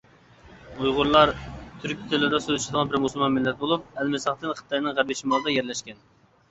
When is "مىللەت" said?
3.39-3.61